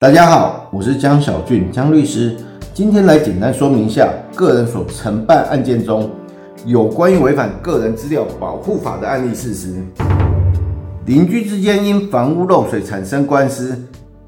[0.00, 2.34] 大家好，我是江小俊江律师，
[2.72, 6.10] 今天来简单说明一下个人所承办案件中
[6.64, 9.74] 有关于违反个人资料保护法的案例事实。
[11.04, 13.78] 邻居之间因房屋漏水产生官司，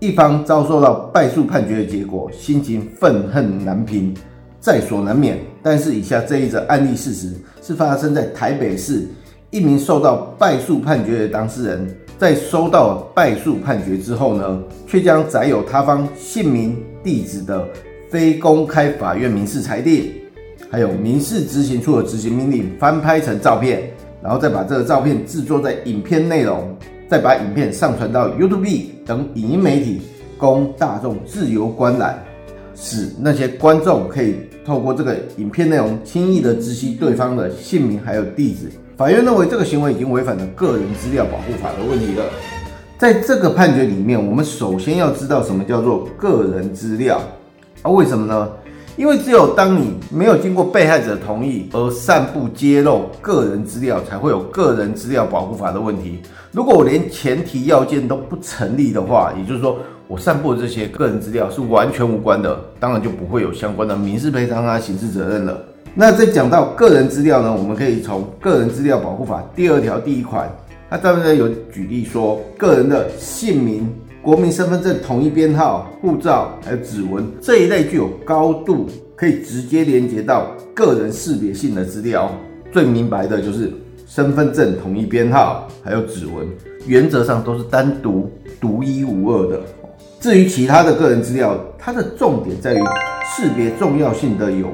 [0.00, 4.12] 一方遭受到败诉判决的结果，心情愤恨难平，
[4.58, 5.38] 在所难免。
[5.62, 7.32] 但是以下这一则案例事实
[7.62, 9.06] 是发生在台北市，
[9.50, 11.96] 一名受到败诉判决的当事人。
[12.20, 17.66] 在收到败诉判决之后呢，却将载有他方姓名、地址的
[18.10, 20.12] 非公开法院民事裁定，
[20.70, 23.90] 还有民事执行处的执行命令翻拍成照片，
[24.22, 26.76] 然后再把这个照片制作在影片内容，
[27.08, 30.02] 再把影片上传到 YouTube 等影音媒体，
[30.36, 32.22] 供大众自由观览，
[32.74, 38.70] 使那些观众可以透过这个影片内容轻易的知悉对方的姓名还有地址。
[39.00, 42.24] 法院认为这个行为已经违反了个人资料保护法的问题了。
[42.98, 47.18] 在这个判决里面，我们首先要知道什么叫做个人资料
[47.80, 47.90] 啊？
[47.90, 48.50] 为什么呢？
[48.98, 56.20] 因为只有当你没有经过被害者同意而散布揭露个人资料，才会有个人资料保护法的问题。
[56.52, 65.58] 如果我连前提要件都不成立的话，也就是说我散布的这些个人资料是完全无关的，当然就不会有相关的民事赔偿啊、刑事责任了。
[65.92, 70.48] 那在讲到个人资料呢，我们可以从《个人资料保护法》第二条第一款，
[70.88, 82.30] 它上面有举例说，个人的姓名、国民身份证统一编号、护照还有指纹这一类具有高度可以直接连接到个人识别性的资料。
[82.72, 83.72] 最明白的就是
[84.06, 86.46] 身份证统一编号还有指纹，
[86.86, 89.60] 原则上都是单独独一无二的。
[90.20, 92.80] 至于其他的个人资料，它的重点在于
[93.36, 94.70] 识别重要性的有。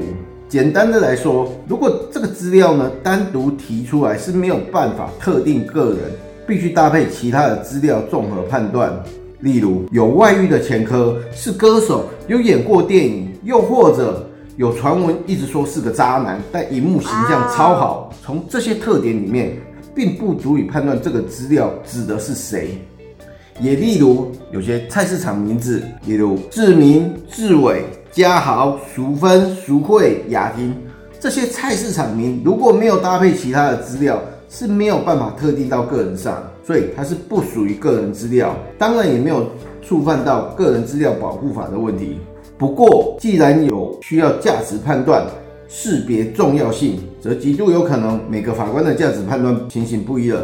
[0.48, 5.98] 简单的来说，如果这个资料呢单独提出来是没有办法特定个人，
[6.46, 8.92] 必须搭配其他的资料综合判断。
[9.40, 14.24] 例如有外遇的前科，是歌手，有演过电影，又或者
[14.56, 18.14] 有传闻一直说是个渣男，但荧幕形象超好。
[18.22, 19.56] 从这些特点里面，
[19.96, 22.78] 并不足以判断这个资料指的是谁。
[23.60, 27.82] 也例如有些菜市场名字，例如志明、志伟。
[28.16, 30.74] 嘉豪、淑芬、淑慧、雅婷
[31.20, 34.18] 这些菜市场名，如果没有搭配其他的资料，
[34.48, 39.46] 是没有办法特定到个人上，所以它是不属于个人资料，当然也没有
[39.82, 42.18] 触犯到个人资料保护法的问题。
[42.56, 45.22] 不过，既然有需要价值判断、
[45.68, 50.42] 识别重要性，则极度有可能每个法官的价值判断情形不一了。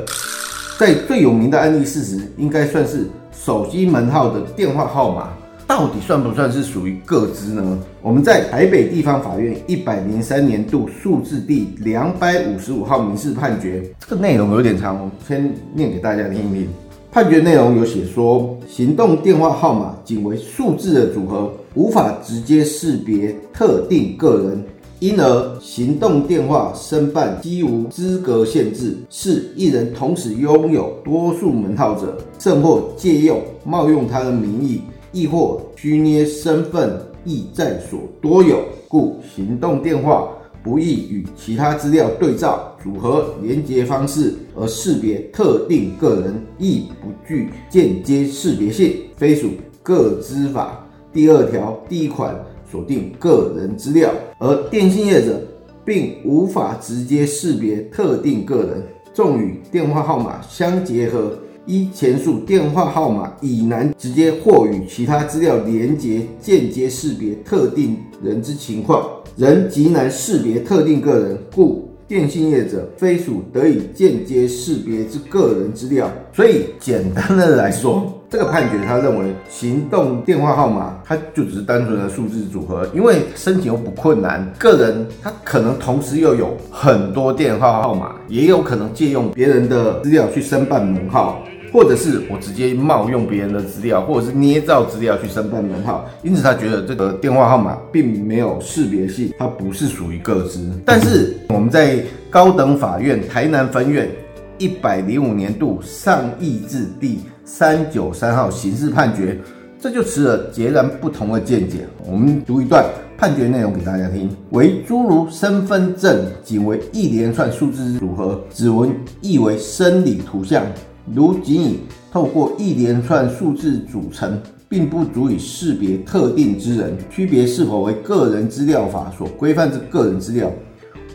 [0.79, 5.31] 在最有名的案例事实，应该算是手机门号的电话号码。
[5.73, 7.79] 到底算不算是属于个资呢？
[8.03, 16.69] 我们在台北地方法院一百零三年度数字第两百五十五号民事判决，这个内容有点长，先念给大家听一听。
[17.11, 24.63] 判决内容有写说，行动电话号码仅为数字的组合，无法直接识别特定个人，
[24.99, 34.83] 因而行动电话申办基无资格限制，是一人同时拥有多数门号者，甚或借用冒用他的名义。
[35.13, 40.29] 亦或虚捏身份，亦在所多有，故行动电话
[40.63, 49.51] 不易与其他资料对照组合连接方式而识别特定个人，亦不具间接识别性，非属
[49.83, 52.35] 个资法第二条第一款
[52.71, 55.41] 锁定个人资料，而电信业者
[55.85, 61.33] 并无法直接识别特定个人，纵与电话号码相结合。
[61.65, 76.11] 一前述电话号码已难直接或与其他资料连接间接识别特定人之情况，仍极难识别特定个人，故电信业者非属得以间接识别之个人资料。
[76.33, 91.41] 所以简单的来说，这个判决他认为行动电话号码它就只是单纯的数字组合，因为申请又不困难，个人他可能同时又有很多电话号码，也有可能借用别人的资料去申办门号。
[91.73, 100.71] 或者是我直接冒用别人的资料，或者是捏造资料去申办门号，因此他觉得这个电话号码并没有识别性，它不是属于个资。
[100.85, 104.11] 但是我们在高等法院台南分院
[104.59, 109.39] 一百零五年度上议字第三九三号刑事判决，
[109.81, 111.87] 这就持了截然不同的见解。
[112.07, 112.85] 我们读一段
[113.17, 120.63] 判决内容给大家听：为诸如身份证仅为一连串数字组合，指纹亦为生理图像。
[121.11, 121.81] 如仅以
[122.13, 130.51] 透过一连串数字组成，并不足以识别特定之人，区别是否为个人资料法所规范之个人资料，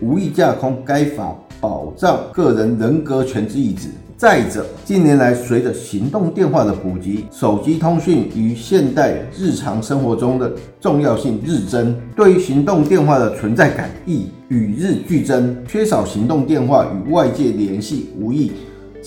[0.01, 3.87] 无意架空该法保障个人人格权之意志。
[4.15, 10.51] 再者，近年来随着行动电话的普及，手机通讯与现代日常生活中的
[10.81, 15.55] 重要性日增，对于行动电话的存在感亦与日俱增。
[15.67, 18.51] 缺少行动电话与外界联系，无疑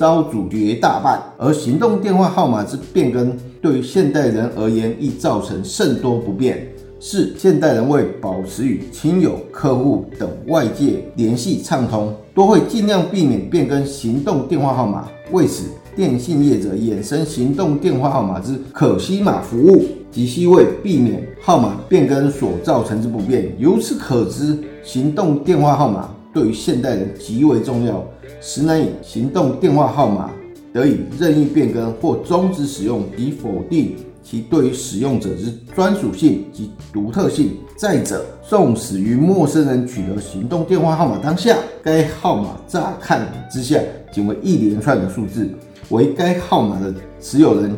[0.00, 1.22] 遭主角大半。
[1.36, 6.66] 而行动电话号码之变更，对于现代人而言，亦造成甚多不便。
[6.98, 15.06] 是现代人为保持与亲友、客户等外界联系畅通，都会尽量避免变更行动电话号码。
[15.32, 15.64] 为此，
[15.94, 23.50] 电信业者衍生行动电话号码之可惜码服务，即系为避免号码变更所造成之不便。
[23.58, 28.04] 由此可知，行动电话号码对于现代人极为重要，
[28.40, 30.30] 实难以行动电话号码
[30.72, 33.96] 得以任意变更或终止使用，以否定。
[34.22, 37.52] 其对于使用者之专属性及独特性。
[37.76, 43.80] 再者，纵使于陌生人取得行动电话号码当下，该号码乍看之下
[44.12, 45.48] 仅为一连串的数字，
[45.88, 47.74] 为该号码的持有人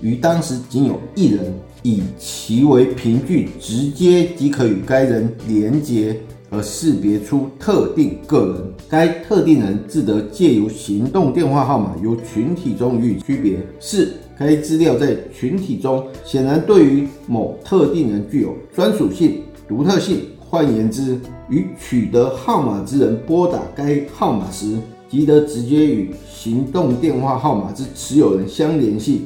[0.00, 6.18] 于当时仅有一人，以其为凭据，直接即可与该人连接。
[6.54, 13.58] 而识别出特定个人，该特定人自得借由行动电话号码由群体中予以区别。
[13.80, 20.20] 四，该资料在群体中显然对于某特定人具有专属性、独特性。
[20.38, 21.18] 换言之，
[21.48, 24.78] 与取得号码之人拨打该号码时，
[25.08, 29.22] 即得直接与行动电话号码之持有人相联系。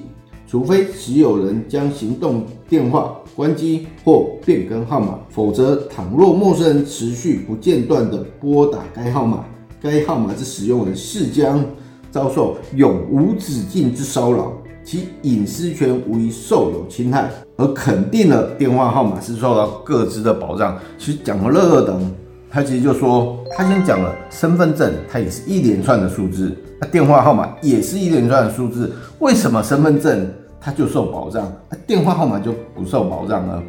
[0.47, 9.45] 除非持有人将行动电话关机或变更号码，否则倘若陌生人持续不间断地拨打该号码，
[9.81, 11.65] 该号码之使用人是将
[12.11, 14.53] 遭受永无止境之骚扰，
[14.83, 17.31] 其隐私权无疑受有侵害。
[17.57, 20.77] 而肯定了电话号码是受到各自的保障。
[20.99, 22.13] 其实讲了乐乐等，
[22.51, 26.53] 他其实就说，他先讲了身份证，它也是一连串的数字。
[26.81, 30.29] 那电话号码也是一连串的数字，为什么身份证
[30.61, 31.51] 它就受保障，
[31.87, 33.63] 电话号码就不受保障了？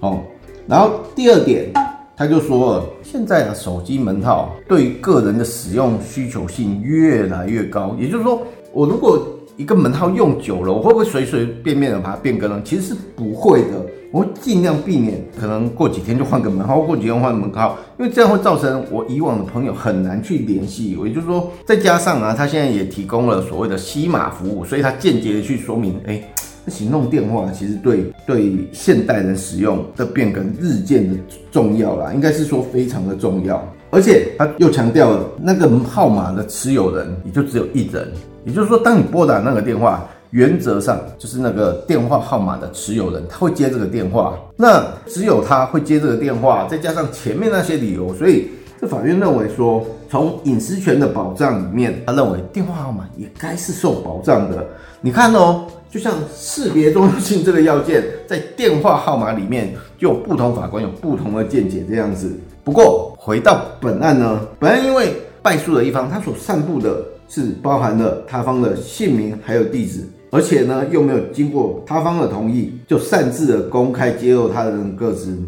[0.00, 0.20] 哦，
[0.66, 1.72] 然后第二点，
[2.16, 8.42] 他就说了，现在的手机门号对于个人的使用需求性越来越高，也就是说，
[8.72, 9.24] 我如果
[9.56, 12.60] 一个门号用久了，我会不会随随便便的把它变更呢？
[12.64, 13.86] 其实是不会的。
[14.10, 20.90] 我会尽量避免，可能过几天就换个门号，过几天换门号，因为这样会造成我以往的朋友很难去联系。
[20.90, 26.22] 也就是说，再加上啊，他现在也提供了所谓的西码服务，所以他间接的去说明，哎，
[26.68, 31.18] 行动电话其实对对现代人使用的变更日渐的
[31.50, 33.62] 重要啦，应该是说非常的重要。
[33.90, 38.10] 而且他又强调了，那个号码的持有人也就只有一人，
[38.44, 40.08] 也就是说，当你拨打那个电话。
[40.32, 48.48] 原则上就是那个电话号码的持有人，他会接这个电话，那只有他会接这个电话，再加上前面那些理由，所以
[48.80, 54.66] 这法院认为说，从隐私权的保障里面，他认为电话号码也该是受保障的。
[55.02, 62.32] 你看哦，就像识别重要性这个要件，在电话号码里面就有不同法官有不同的见解这样子。
[62.64, 65.12] 不过回到本案呢，本案因为
[65.42, 70.00] 败诉的一方他所散布的是包含了他方的姓名还有地址。
[70.30, 75.38] 而且呢，又没有经过他方的同意，就擅自的公开揭露他人个资，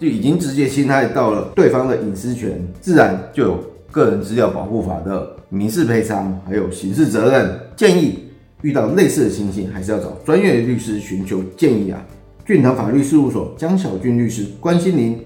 [0.00, 3.60] 就已经直接侵害到了对方的隐私权，自然就有
[3.92, 7.56] 个人资料保护法的民事赔偿，还有刑事责任。
[7.76, 8.18] 建议
[8.62, 12.04] 遇到类似的情形，还是要找专业的律师寻求建议啊。
[12.44, 15.20] 俊腾法律事务所江小俊律师关心您，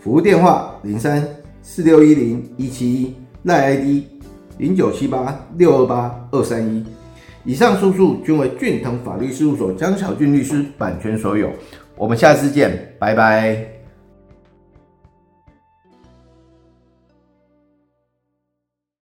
[0.00, 1.26] 服务电话零三
[1.62, 4.04] 四六一零一七一，赖 ID
[4.58, 6.84] 零九七八六二八二三一。
[7.44, 11.50] 以上述述均为俊腾法律事务所江小俊律师版权所有。
[11.96, 13.77] 我们下次见，拜拜。